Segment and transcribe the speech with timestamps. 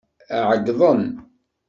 [0.49, 1.03] Ɛeggḍen.